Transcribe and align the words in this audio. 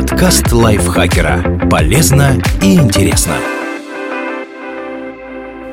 Подкаст 0.00 0.50
лайфхакера. 0.50 1.68
Полезно 1.70 2.40
и 2.62 2.74
интересно. 2.76 3.34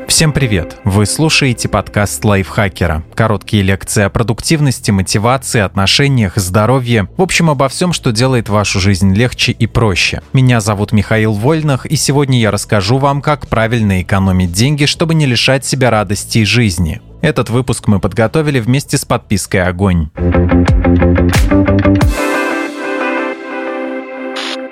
Всем 0.05 0.33
привет! 0.33 0.75
Вы 0.83 1.05
слушаете 1.05 1.69
подкаст 1.69 2.25
лайфхакера. 2.25 3.05
Короткие 3.15 3.63
лекции 3.63 4.03
о 4.03 4.09
продуктивности, 4.09 4.91
мотивации, 4.91 5.61
отношениях, 5.61 6.35
здоровье. 6.35 7.07
В 7.15 7.21
общем, 7.21 7.49
обо 7.49 7.69
всем, 7.69 7.93
что 7.93 8.11
делает 8.11 8.49
вашу 8.49 8.81
жизнь 8.81 9.13
легче 9.13 9.53
и 9.53 9.65
проще. 9.65 10.21
Меня 10.33 10.59
зовут 10.59 10.91
Михаил 10.91 11.31
Вольнах, 11.31 11.85
и 11.85 11.95
сегодня 11.95 12.37
я 12.37 12.51
расскажу 12.51 12.97
вам, 12.97 13.21
как 13.21 13.47
правильно 13.47 14.01
экономить 14.01 14.51
деньги, 14.51 14.87
чтобы 14.87 15.15
не 15.15 15.25
лишать 15.25 15.63
себя 15.63 15.89
радости 15.89 16.39
и 16.39 16.45
жизни. 16.45 16.99
Этот 17.21 17.49
выпуск 17.49 17.87
мы 17.87 18.01
подготовили 18.01 18.59
вместе 18.59 18.97
с 18.97 19.05
подпиской 19.05 19.63
«Огонь». 19.63 20.09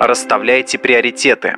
Расставляйте 0.00 0.78
приоритеты. 0.78 1.56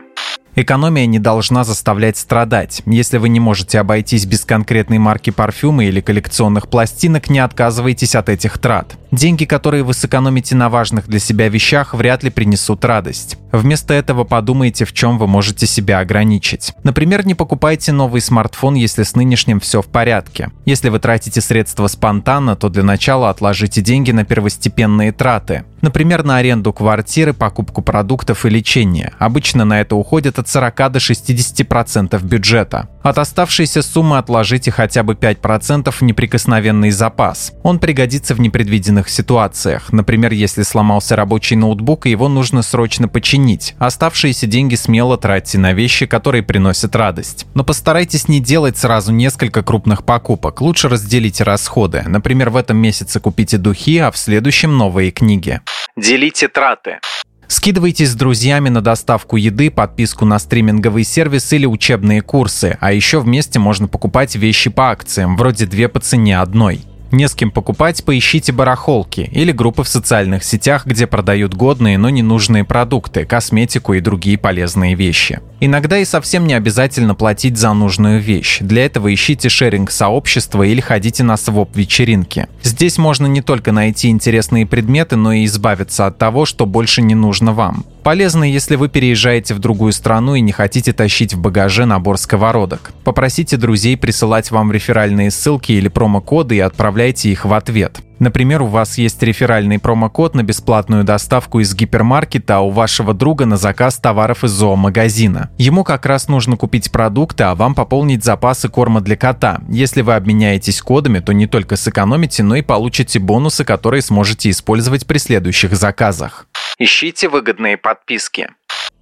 Экономия 0.54 1.06
не 1.06 1.18
должна 1.18 1.62
заставлять 1.64 2.16
страдать. 2.16 2.82
Если 2.86 3.18
вы 3.18 3.28
не 3.28 3.38
можете 3.38 3.78
обойтись 3.78 4.26
без 4.26 4.44
конкретной 4.44 4.98
марки 4.98 5.30
парфюма 5.30 5.84
или 5.84 6.00
коллекционных 6.00 6.68
пластинок, 6.68 7.30
не 7.30 7.38
отказывайтесь 7.38 8.14
от 8.14 8.28
этих 8.28 8.58
трат. 8.58 8.96
Деньги, 9.10 9.44
которые 9.44 9.82
вы 9.84 9.94
сэкономите 9.94 10.54
на 10.54 10.68
важных 10.68 11.08
для 11.08 11.18
себя 11.18 11.48
вещах, 11.48 11.94
вряд 11.94 12.22
ли 12.22 12.30
принесут 12.30 12.84
радость. 12.84 13.38
Вместо 13.52 13.94
этого 13.94 14.24
подумайте, 14.24 14.84
в 14.84 14.92
чем 14.92 15.16
вы 15.16 15.26
можете 15.26 15.66
себя 15.66 16.00
ограничить. 16.00 16.74
Например, 16.84 17.26
не 17.26 17.34
покупайте 17.34 17.92
новый 17.92 18.20
смартфон, 18.20 18.74
если 18.74 19.04
с 19.04 19.14
нынешним 19.14 19.60
все 19.60 19.80
в 19.80 19.86
порядке. 19.86 20.50
Если 20.66 20.90
вы 20.90 20.98
тратите 20.98 21.40
средства 21.40 21.86
спонтанно, 21.86 22.56
то 22.56 22.68
для 22.68 22.82
начала 22.82 23.30
отложите 23.30 23.80
деньги 23.80 24.10
на 24.10 24.24
первостепенные 24.24 25.12
траты. 25.12 25.64
Например, 25.80 26.24
на 26.24 26.38
аренду 26.38 26.72
квартиры, 26.72 27.32
покупку 27.32 27.82
продуктов 27.82 28.44
и 28.44 28.50
лечение. 28.50 29.12
Обычно 29.18 29.64
на 29.64 29.80
это 29.80 29.94
уходит 29.94 30.38
от 30.38 30.48
40 30.48 30.76
до 30.92 30.98
60% 30.98 32.22
бюджета. 32.24 32.88
От 33.02 33.18
оставшейся 33.18 33.82
суммы 33.82 34.18
отложите 34.18 34.70
хотя 34.70 35.02
бы 35.02 35.14
5% 35.14 35.90
в 35.90 36.02
неприкосновенный 36.02 36.90
запас. 36.90 37.52
Он 37.62 37.78
пригодится 37.78 38.34
в 38.34 38.40
непредвиденных 38.40 38.97
ситуациях. 39.06 39.92
Например, 39.92 40.32
если 40.32 40.62
сломался 40.62 41.14
рабочий 41.14 41.56
ноутбук 41.56 42.06
и 42.06 42.10
его 42.10 42.28
нужно 42.28 42.62
срочно 42.62 43.06
починить. 43.06 43.74
Оставшиеся 43.78 44.46
деньги 44.46 44.76
смело 44.76 45.18
тратьте 45.18 45.58
на 45.58 45.74
вещи, 45.74 46.06
которые 46.06 46.42
приносят 46.42 46.96
радость. 46.96 47.46
Но 47.52 47.64
постарайтесь 47.64 48.28
не 48.28 48.40
делать 48.40 48.78
сразу 48.78 49.12
несколько 49.12 49.62
крупных 49.62 50.04
покупок. 50.04 50.62
Лучше 50.62 50.88
разделите 50.88 51.44
расходы. 51.44 52.02
Например, 52.06 52.48
в 52.48 52.56
этом 52.56 52.78
месяце 52.78 53.20
купите 53.20 53.58
духи, 53.58 53.98
а 53.98 54.10
в 54.10 54.16
следующем 54.16 54.78
новые 54.78 55.10
книги. 55.10 55.60
Делите 55.98 56.48
траты. 56.48 57.00
Скидывайтесь 57.48 58.10
с 58.10 58.14
друзьями 58.14 58.68
на 58.68 58.82
доставку 58.82 59.36
еды, 59.36 59.70
подписку 59.70 60.26
на 60.26 60.38
стриминговый 60.38 61.02
сервис 61.02 61.50
или 61.54 61.64
учебные 61.64 62.20
курсы, 62.20 62.76
а 62.78 62.92
еще 62.92 63.20
вместе 63.20 63.58
можно 63.58 63.88
покупать 63.88 64.36
вещи 64.36 64.68
по 64.68 64.90
акциям, 64.90 65.36
вроде 65.36 65.64
две 65.64 65.88
по 65.88 65.98
цене 65.98 66.38
одной. 66.38 66.82
Не 67.10 67.26
с 67.26 67.34
кем 67.34 67.50
покупать, 67.50 68.04
поищите 68.04 68.52
барахолки 68.52 69.28
или 69.32 69.52
группы 69.52 69.82
в 69.82 69.88
социальных 69.88 70.44
сетях, 70.44 70.86
где 70.86 71.06
продают 71.06 71.54
годные, 71.54 71.96
но 71.96 72.10
ненужные 72.10 72.64
продукты, 72.64 73.24
косметику 73.24 73.94
и 73.94 74.00
другие 74.00 74.36
полезные 74.36 74.94
вещи. 74.94 75.40
Иногда 75.60 75.98
и 75.98 76.04
совсем 76.04 76.46
не 76.46 76.54
обязательно 76.54 77.14
платить 77.14 77.56
за 77.56 77.72
нужную 77.72 78.20
вещь. 78.20 78.58
Для 78.60 78.84
этого 78.84 79.12
ищите 79.12 79.48
шеринг 79.48 79.90
сообщества 79.90 80.62
или 80.62 80.80
ходите 80.80 81.24
на 81.24 81.36
своп-вечеринки. 81.36 82.46
Здесь 82.62 82.98
можно 82.98 83.26
не 83.26 83.42
только 83.42 83.72
найти 83.72 84.08
интересные 84.08 84.66
предметы, 84.66 85.16
но 85.16 85.32
и 85.32 85.44
избавиться 85.46 86.06
от 86.06 86.18
того, 86.18 86.44
что 86.44 86.66
больше 86.66 87.02
не 87.02 87.14
нужно 87.14 87.52
вам. 87.52 87.84
Полезно, 88.08 88.44
если 88.44 88.76
вы 88.76 88.88
переезжаете 88.88 89.52
в 89.52 89.58
другую 89.58 89.92
страну 89.92 90.34
и 90.34 90.40
не 90.40 90.50
хотите 90.50 90.94
тащить 90.94 91.34
в 91.34 91.40
багаже 91.42 91.84
набор 91.84 92.16
сковородок. 92.16 92.92
Попросите 93.04 93.58
друзей 93.58 93.98
присылать 93.98 94.50
вам 94.50 94.72
реферальные 94.72 95.30
ссылки 95.30 95.72
или 95.72 95.88
промокоды 95.88 96.56
и 96.56 96.60
отправляйте 96.60 97.28
их 97.30 97.44
в 97.44 97.52
ответ. 97.52 98.00
Например, 98.18 98.62
у 98.62 98.66
вас 98.66 98.98
есть 98.98 99.22
реферальный 99.22 99.78
промокод 99.78 100.34
на 100.34 100.42
бесплатную 100.42 101.04
доставку 101.04 101.60
из 101.60 101.74
гипермаркета, 101.74 102.56
а 102.56 102.60
у 102.60 102.70
вашего 102.70 103.14
друга 103.14 103.46
на 103.46 103.56
заказ 103.56 103.98
товаров 103.98 104.44
из 104.44 104.50
зоомагазина. 104.50 105.50
Ему 105.58 105.84
как 105.84 106.06
раз 106.06 106.28
нужно 106.28 106.56
купить 106.56 106.90
продукты, 106.90 107.44
а 107.44 107.54
вам 107.54 107.74
пополнить 107.74 108.24
запасы 108.24 108.68
корма 108.68 109.00
для 109.00 109.16
кота. 109.16 109.60
Если 109.68 110.02
вы 110.02 110.14
обменяетесь 110.14 110.82
кодами, 110.82 111.20
то 111.20 111.32
не 111.32 111.46
только 111.46 111.76
сэкономите, 111.76 112.42
но 112.42 112.56
и 112.56 112.62
получите 112.62 113.18
бонусы, 113.18 113.64
которые 113.64 114.02
сможете 114.02 114.50
использовать 114.50 115.06
при 115.06 115.18
следующих 115.18 115.76
заказах. 115.76 116.46
Ищите 116.78 117.28
выгодные 117.28 117.76
подписки. 117.76 118.50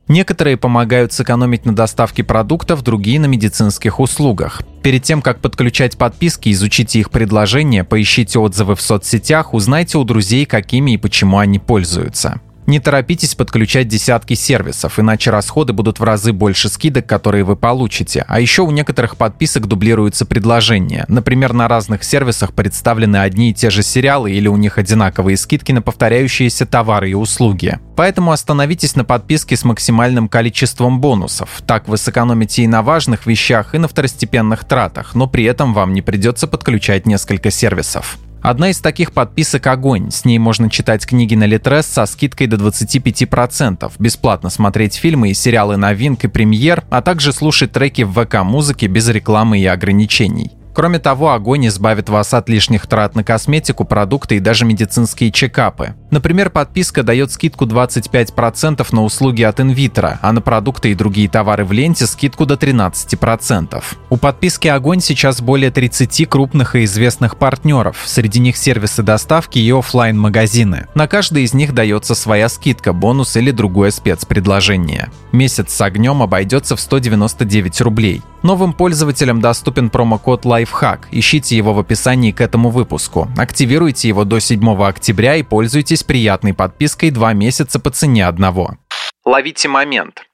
Некоторые 0.08 0.56
помогают 0.56 1.12
сэкономить 1.12 1.66
на 1.66 1.74
доставке 1.74 2.22
продуктов, 2.22 2.82
другие 2.82 3.18
на 3.18 3.26
медицинских 3.26 3.98
услугах. 3.98 4.62
Перед 4.82 5.02
тем, 5.02 5.20
как 5.20 5.40
подключать 5.40 5.98
подписки, 5.98 6.52
изучите 6.52 7.00
их 7.00 7.10
предложения, 7.10 7.82
поищите 7.82 8.38
отзывы 8.38 8.76
в 8.76 8.80
соцсетях, 8.80 9.52
узнайте 9.52 9.98
у 9.98 10.04
друзей, 10.04 10.46
какими 10.46 10.92
и 10.92 10.96
почему 10.96 11.38
они 11.38 11.58
пользуются. 11.58 12.40
Не 12.66 12.80
торопитесь 12.80 13.36
подключать 13.36 13.86
десятки 13.86 14.34
сервисов, 14.34 14.98
иначе 14.98 15.30
расходы 15.30 15.72
будут 15.72 16.00
в 16.00 16.02
разы 16.02 16.32
больше 16.32 16.68
скидок, 16.68 17.06
которые 17.06 17.44
вы 17.44 17.54
получите. 17.54 18.24
А 18.26 18.40
еще 18.40 18.62
у 18.62 18.72
некоторых 18.72 19.16
подписок 19.16 19.68
дублируются 19.68 20.26
предложения. 20.26 21.04
Например, 21.06 21.52
на 21.52 21.68
разных 21.68 22.02
сервисах 22.02 22.52
представлены 22.54 23.18
одни 23.18 23.50
и 23.50 23.54
те 23.54 23.70
же 23.70 23.84
сериалы 23.84 24.32
или 24.32 24.48
у 24.48 24.56
них 24.56 24.78
одинаковые 24.78 25.36
скидки 25.36 25.70
на 25.70 25.80
повторяющиеся 25.80 26.66
товары 26.66 27.10
и 27.10 27.14
услуги. 27.14 27.78
Поэтому 27.94 28.32
остановитесь 28.32 28.96
на 28.96 29.04
подписке 29.04 29.56
с 29.56 29.64
максимальным 29.64 30.28
количеством 30.28 31.00
бонусов. 31.00 31.62
Так 31.66 31.86
вы 31.86 31.96
сэкономите 31.96 32.62
и 32.62 32.66
на 32.66 32.82
важных 32.82 33.26
вещах, 33.26 33.76
и 33.76 33.78
на 33.78 33.86
второстепенных 33.86 34.64
тратах, 34.64 35.14
но 35.14 35.28
при 35.28 35.44
этом 35.44 35.72
вам 35.72 35.94
не 35.94 36.02
придется 36.02 36.48
подключать 36.48 37.06
несколько 37.06 37.52
сервисов. 37.52 38.18
Одна 38.46 38.70
из 38.70 38.78
таких 38.78 39.10
подписок 39.10 39.66
«Огонь». 39.66 40.12
С 40.12 40.24
ней 40.24 40.38
можно 40.38 40.70
читать 40.70 41.04
книги 41.04 41.34
на 41.34 41.46
Литрес 41.46 41.84
со 41.84 42.06
скидкой 42.06 42.46
до 42.46 42.54
25%, 42.54 43.90
бесплатно 43.98 44.50
смотреть 44.50 44.94
фильмы 44.94 45.30
и 45.30 45.34
сериалы 45.34 45.76
новинок 45.76 46.22
и 46.22 46.28
премьер, 46.28 46.84
а 46.88 47.02
также 47.02 47.32
слушать 47.32 47.72
треки 47.72 48.02
в 48.02 48.12
ВК-музыке 48.12 48.86
без 48.86 49.08
рекламы 49.08 49.58
и 49.58 49.66
ограничений. 49.66 50.52
Кроме 50.76 51.00
того, 51.00 51.32
огонь 51.32 51.66
избавит 51.66 52.08
вас 52.08 52.34
от 52.34 52.48
лишних 52.48 52.86
трат 52.86 53.16
на 53.16 53.24
косметику, 53.24 53.84
продукты 53.84 54.36
и 54.36 54.40
даже 54.40 54.64
медицинские 54.64 55.32
чекапы. 55.32 55.94
Например, 56.10 56.50
подписка 56.50 57.02
дает 57.02 57.32
скидку 57.32 57.66
25% 57.66 58.86
на 58.92 59.02
услуги 59.02 59.42
от 59.42 59.60
инвитро, 59.60 60.18
а 60.22 60.32
на 60.32 60.40
продукты 60.40 60.92
и 60.92 60.94
другие 60.94 61.28
товары 61.28 61.64
в 61.64 61.72
ленте 61.72 62.06
скидку 62.06 62.46
до 62.46 62.54
13%. 62.54 63.82
У 64.10 64.16
подписки 64.16 64.68
«Огонь» 64.68 65.00
сейчас 65.00 65.40
более 65.40 65.70
30 65.70 66.28
крупных 66.28 66.76
и 66.76 66.84
известных 66.84 67.36
партнеров, 67.36 68.02
среди 68.06 68.38
них 68.38 68.56
сервисы 68.56 69.02
доставки 69.02 69.58
и 69.58 69.70
офлайн 69.70 70.18
магазины 70.18 70.86
На 70.94 71.08
каждый 71.08 71.44
из 71.44 71.54
них 71.54 71.74
дается 71.74 72.14
своя 72.14 72.48
скидка, 72.48 72.92
бонус 72.92 73.36
или 73.36 73.50
другое 73.50 73.90
спецпредложение. 73.90 75.10
Месяц 75.32 75.72
с 75.72 75.80
огнем 75.80 76.22
обойдется 76.22 76.76
в 76.76 76.80
199 76.80 77.80
рублей. 77.82 78.22
Новым 78.42 78.74
пользователям 78.74 79.40
доступен 79.40 79.90
промокод 79.90 80.44
LifeHack. 80.44 81.00
Ищите 81.10 81.56
его 81.56 81.74
в 81.74 81.80
описании 81.80 82.30
к 82.30 82.40
этому 82.40 82.70
выпуску. 82.70 83.28
Активируйте 83.36 84.06
его 84.06 84.24
до 84.24 84.38
7 84.38 84.82
октября 84.84 85.34
и 85.34 85.42
пользуйтесь 85.42 85.95
приятной 86.02 86.54
подпиской 86.54 87.10
2 87.10 87.32
месяца 87.32 87.78
по 87.80 87.90
цене 87.90 88.26
одного. 88.26 88.78
Ловите 89.24 89.68
момент. 89.68 90.25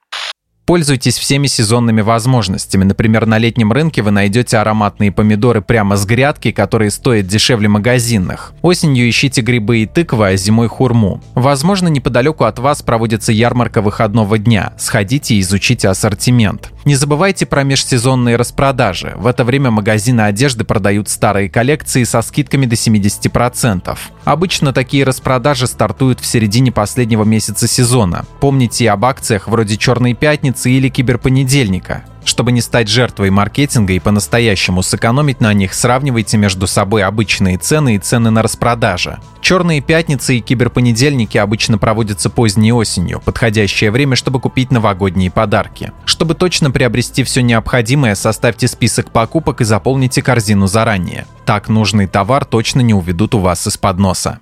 Пользуйтесь 0.72 1.18
всеми 1.18 1.48
сезонными 1.48 2.00
возможностями. 2.00 2.84
Например, 2.84 3.26
на 3.26 3.36
летнем 3.36 3.72
рынке 3.72 4.00
вы 4.00 4.10
найдете 4.10 4.56
ароматные 4.56 5.12
помидоры 5.12 5.60
прямо 5.60 5.96
с 5.98 6.06
грядки, 6.06 6.50
которые 6.50 6.90
стоят 6.90 7.26
дешевле 7.26 7.68
магазинных. 7.68 8.54
Осенью 8.62 9.06
ищите 9.06 9.42
грибы 9.42 9.80
и 9.80 9.86
тыквы, 9.86 10.28
а 10.28 10.36
зимой 10.36 10.68
хурму. 10.68 11.20
Возможно, 11.34 11.88
неподалеку 11.88 12.44
от 12.44 12.58
вас 12.58 12.80
проводится 12.80 13.32
ярмарка 13.32 13.82
выходного 13.82 14.38
дня. 14.38 14.72
Сходите 14.78 15.34
и 15.34 15.40
изучите 15.40 15.90
ассортимент. 15.90 16.72
Не 16.86 16.96
забывайте 16.96 17.44
про 17.44 17.64
межсезонные 17.64 18.36
распродажи. 18.36 19.12
В 19.16 19.26
это 19.26 19.44
время 19.44 19.70
магазины 19.70 20.22
одежды 20.22 20.64
продают 20.64 21.10
старые 21.10 21.50
коллекции 21.50 22.04
со 22.04 22.22
скидками 22.22 22.64
до 22.64 22.76
70%. 22.76 23.98
Обычно 24.24 24.72
такие 24.72 25.04
распродажи 25.04 25.66
стартуют 25.66 26.20
в 26.20 26.26
середине 26.26 26.72
последнего 26.72 27.24
месяца 27.24 27.68
сезона. 27.68 28.24
Помните 28.40 28.90
об 28.90 29.04
акциях 29.04 29.48
вроде 29.48 29.76
«Черной 29.76 30.14
пятницы» 30.14 30.61
или 30.68 30.88
«Киберпонедельника». 30.88 32.04
Чтобы 32.24 32.52
не 32.52 32.60
стать 32.60 32.88
жертвой 32.88 33.30
маркетинга 33.30 33.94
и 33.94 33.98
по-настоящему 33.98 34.82
сэкономить 34.82 35.40
на 35.40 35.52
них, 35.52 35.74
сравнивайте 35.74 36.36
между 36.36 36.66
собой 36.66 37.02
обычные 37.02 37.58
цены 37.58 37.96
и 37.96 37.98
цены 37.98 38.30
на 38.30 38.42
распродаже. 38.42 39.18
Черные 39.40 39.80
пятницы 39.80 40.36
и 40.36 40.40
киберпонедельники 40.40 41.36
обычно 41.36 41.78
проводятся 41.78 42.30
поздней 42.30 42.72
осенью, 42.72 43.20
подходящее 43.24 43.90
время, 43.90 44.14
чтобы 44.14 44.40
купить 44.40 44.70
новогодние 44.70 45.30
подарки. 45.30 45.92
Чтобы 46.04 46.34
точно 46.34 46.70
приобрести 46.70 47.24
все 47.24 47.42
необходимое, 47.42 48.14
составьте 48.14 48.68
список 48.68 49.10
покупок 49.10 49.60
и 49.60 49.64
заполните 49.64 50.22
корзину 50.22 50.68
заранее. 50.68 51.26
Так 51.44 51.68
нужный 51.68 52.06
товар 52.06 52.44
точно 52.44 52.80
не 52.80 52.94
уведут 52.94 53.34
у 53.34 53.38
вас 53.38 53.66
из-под 53.66 53.98
носа. 53.98 54.38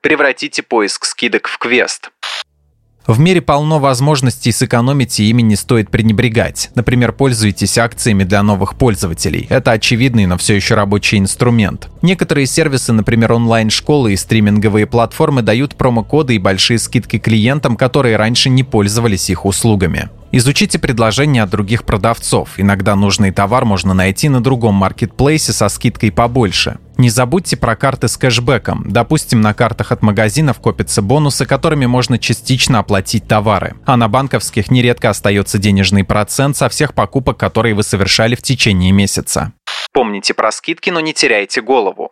Превратите 0.00 0.62
поиск 0.62 1.06
скидок 1.06 1.48
в 1.48 1.58
квест. 1.58 2.10
В 3.06 3.20
мире 3.20 3.42
полно 3.42 3.80
возможностей 3.80 4.50
сэкономить, 4.50 5.20
и 5.20 5.28
ими 5.28 5.42
не 5.42 5.56
стоит 5.56 5.90
пренебрегать. 5.90 6.70
Например, 6.74 7.12
пользуйтесь 7.12 7.76
акциями 7.76 8.24
для 8.24 8.42
новых 8.42 8.76
пользователей. 8.76 9.46
Это 9.50 9.72
очевидный, 9.72 10.24
но 10.24 10.38
все 10.38 10.54
еще 10.54 10.74
рабочий 10.74 11.18
инструмент. 11.18 11.90
Некоторые 12.00 12.46
сервисы, 12.46 12.94
например, 12.94 13.32
онлайн-школы 13.32 14.14
и 14.14 14.16
стриминговые 14.16 14.86
платформы 14.86 15.42
дают 15.42 15.74
промокоды 15.76 16.36
и 16.36 16.38
большие 16.38 16.78
скидки 16.78 17.18
клиентам, 17.18 17.76
которые 17.76 18.16
раньше 18.16 18.48
не 18.48 18.62
пользовались 18.62 19.28
их 19.28 19.44
услугами. 19.44 20.08
Изучите 20.36 20.80
предложения 20.80 21.44
от 21.44 21.50
других 21.50 21.84
продавцов. 21.84 22.54
Иногда 22.56 22.96
нужный 22.96 23.30
товар 23.30 23.64
можно 23.64 23.94
найти 23.94 24.28
на 24.28 24.42
другом 24.42 24.74
маркетплейсе 24.74 25.52
со 25.52 25.68
скидкой 25.68 26.10
побольше. 26.10 26.78
Не 26.96 27.08
забудьте 27.08 27.56
про 27.56 27.76
карты 27.76 28.08
с 28.08 28.16
кэшбэком. 28.16 28.90
Допустим, 28.90 29.40
на 29.40 29.54
картах 29.54 29.92
от 29.92 30.02
магазинов 30.02 30.58
копятся 30.58 31.02
бонусы, 31.02 31.46
которыми 31.46 31.86
можно 31.86 32.18
частично 32.18 32.80
оплатить 32.80 33.28
товары. 33.28 33.76
А 33.86 33.96
на 33.96 34.08
банковских 34.08 34.72
нередко 34.72 35.10
остается 35.10 35.58
денежный 35.58 36.02
процент 36.02 36.56
со 36.56 36.68
всех 36.68 36.94
покупок, 36.94 37.36
которые 37.36 37.76
вы 37.76 37.84
совершали 37.84 38.34
в 38.34 38.42
течение 38.42 38.90
месяца. 38.90 39.52
Помните 39.92 40.34
про 40.34 40.50
скидки, 40.50 40.90
но 40.90 40.98
не 40.98 41.14
теряйте 41.14 41.60
голову. 41.60 42.10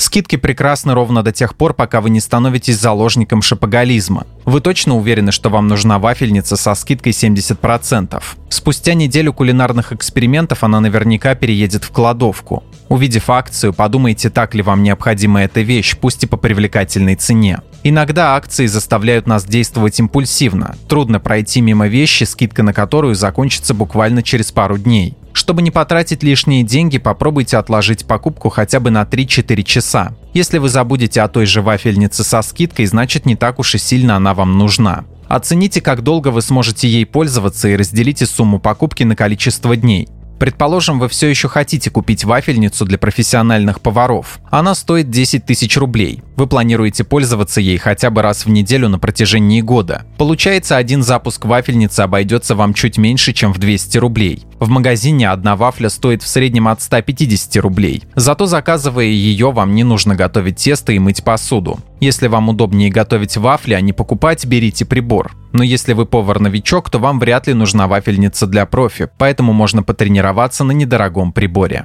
Скидки 0.00 0.36
прекрасны 0.36 0.94
ровно 0.94 1.22
до 1.22 1.30
тех 1.30 1.54
пор, 1.54 1.74
пока 1.74 2.00
вы 2.00 2.08
не 2.08 2.20
становитесь 2.20 2.80
заложником 2.80 3.42
шапоголизма. 3.42 4.26
Вы 4.46 4.62
точно 4.62 4.96
уверены, 4.96 5.30
что 5.30 5.50
вам 5.50 5.68
нужна 5.68 5.98
вафельница 5.98 6.56
со 6.56 6.74
скидкой 6.74 7.12
70%? 7.12 8.22
Спустя 8.48 8.94
неделю 8.94 9.34
кулинарных 9.34 9.92
экспериментов 9.92 10.64
она 10.64 10.80
наверняка 10.80 11.34
переедет 11.34 11.84
в 11.84 11.90
кладовку. 11.90 12.64
Увидев 12.88 13.28
акцию, 13.28 13.74
подумайте, 13.74 14.30
так 14.30 14.54
ли 14.54 14.62
вам 14.62 14.82
необходима 14.82 15.42
эта 15.42 15.60
вещь, 15.60 15.94
пусть 16.00 16.24
и 16.24 16.26
по 16.26 16.38
привлекательной 16.38 17.16
цене. 17.16 17.60
Иногда 17.84 18.36
акции 18.36 18.64
заставляют 18.64 19.26
нас 19.26 19.44
действовать 19.44 20.00
импульсивно. 20.00 20.76
Трудно 20.88 21.20
пройти 21.20 21.60
мимо 21.60 21.88
вещи, 21.88 22.24
скидка 22.24 22.62
на 22.62 22.72
которую 22.72 23.14
закончится 23.14 23.74
буквально 23.74 24.22
через 24.22 24.50
пару 24.50 24.78
дней. 24.78 25.14
Чтобы 25.40 25.62
не 25.62 25.70
потратить 25.70 26.22
лишние 26.22 26.62
деньги, 26.62 26.98
попробуйте 26.98 27.56
отложить 27.56 28.04
покупку 28.04 28.50
хотя 28.50 28.78
бы 28.78 28.90
на 28.90 29.04
3-4 29.04 29.62
часа. 29.62 30.12
Если 30.34 30.58
вы 30.58 30.68
забудете 30.68 31.22
о 31.22 31.28
той 31.28 31.46
же 31.46 31.62
вафельнице 31.62 32.24
со 32.24 32.42
скидкой, 32.42 32.84
значит 32.84 33.24
не 33.24 33.36
так 33.36 33.58
уж 33.58 33.74
и 33.74 33.78
сильно 33.78 34.16
она 34.16 34.34
вам 34.34 34.58
нужна. 34.58 35.06
Оцените, 35.28 35.80
как 35.80 36.02
долго 36.02 36.28
вы 36.28 36.42
сможете 36.42 36.88
ей 36.88 37.06
пользоваться 37.06 37.68
и 37.68 37.76
разделите 37.76 38.26
сумму 38.26 38.60
покупки 38.60 39.02
на 39.02 39.16
количество 39.16 39.74
дней. 39.76 40.10
Предположим, 40.38 40.98
вы 40.98 41.08
все 41.08 41.28
еще 41.28 41.48
хотите 41.48 41.90
купить 41.90 42.24
вафельницу 42.24 42.84
для 42.84 42.98
профессиональных 42.98 43.80
поваров. 43.80 44.40
Она 44.50 44.74
стоит 44.74 45.08
10 45.08 45.46
тысяч 45.46 45.74
рублей. 45.78 46.22
Вы 46.36 46.48
планируете 46.48 47.02
пользоваться 47.04 47.62
ей 47.62 47.78
хотя 47.78 48.10
бы 48.10 48.20
раз 48.20 48.44
в 48.44 48.50
неделю 48.50 48.90
на 48.90 48.98
протяжении 48.98 49.62
года. 49.62 50.04
Получается, 50.18 50.76
один 50.76 51.02
запуск 51.02 51.46
вафельницы 51.46 52.00
обойдется 52.00 52.54
вам 52.54 52.74
чуть 52.74 52.98
меньше, 52.98 53.32
чем 53.32 53.54
в 53.54 53.58
200 53.58 53.96
рублей. 53.96 54.44
В 54.60 54.68
магазине 54.68 55.30
одна 55.30 55.56
вафля 55.56 55.88
стоит 55.88 56.22
в 56.22 56.28
среднем 56.28 56.68
от 56.68 56.82
150 56.82 57.56
рублей. 57.62 58.04
Зато 58.14 58.44
заказывая 58.44 59.06
ее, 59.06 59.52
вам 59.52 59.74
не 59.74 59.84
нужно 59.84 60.14
готовить 60.14 60.56
тесто 60.56 60.92
и 60.92 60.98
мыть 60.98 61.24
посуду. 61.24 61.78
Если 61.98 62.28
вам 62.28 62.50
удобнее 62.50 62.90
готовить 62.90 63.38
вафли, 63.38 63.72
а 63.72 63.80
не 63.80 63.94
покупать, 63.94 64.44
берите 64.44 64.84
прибор. 64.84 65.32
Но 65.52 65.62
если 65.62 65.94
вы 65.94 66.04
повар-новичок, 66.04 66.90
то 66.90 66.98
вам 66.98 67.18
вряд 67.20 67.46
ли 67.46 67.54
нужна 67.54 67.88
вафельница 67.88 68.46
для 68.46 68.66
профи, 68.66 69.08
поэтому 69.16 69.54
можно 69.54 69.82
потренироваться 69.82 70.62
на 70.62 70.72
недорогом 70.72 71.32
приборе. 71.32 71.84